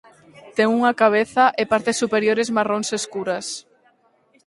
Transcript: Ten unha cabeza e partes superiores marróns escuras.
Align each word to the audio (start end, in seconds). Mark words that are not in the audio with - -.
Ten 0.57 0.67
unha 0.77 0.97
cabeza 1.01 1.43
e 1.61 1.63
partes 1.71 1.95
superiores 2.03 2.51
marróns 2.57 2.89
escuras. 2.99 3.47